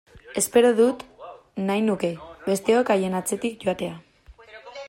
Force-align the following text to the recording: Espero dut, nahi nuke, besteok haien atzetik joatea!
Espero 0.41 0.71
dut, 0.79 1.03
nahi 1.67 1.85
nuke, 1.89 2.11
besteok 2.49 2.93
haien 2.97 3.19
atzetik 3.23 3.63
joatea! 3.67 4.01